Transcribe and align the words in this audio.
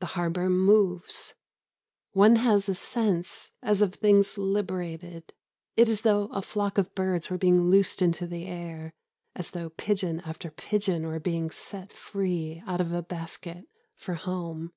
The 0.00 0.06
harbour 0.12 0.50
moves. 0.50 1.34
One 2.12 2.36
has 2.36 2.68
a 2.68 2.74
sense 2.74 3.50
as 3.62 3.80
of 3.80 3.94
things 3.94 4.36
liberated. 4.36 5.32
It 5.74 5.88
is 5.88 6.00
as 6.00 6.00
though 6.02 6.26
a 6.32 6.42
flock 6.42 6.76
of 6.76 6.94
birds 6.94 7.30
were 7.30 7.38
being 7.38 7.70
loosed 7.70 8.02
into 8.02 8.26
the 8.26 8.44
air 8.44 8.92
as 9.34 9.52
though 9.52 9.70
pigeon 9.70 10.20
after 10.20 10.50
pigeon 10.50 11.06
were 11.06 11.18
being 11.18 11.50
set 11.50 11.94
free 11.94 12.62
out 12.66 12.82
of 12.82 12.92
a 12.92 13.00
basket 13.00 13.64
for 13.96 14.16
home. 14.16 14.74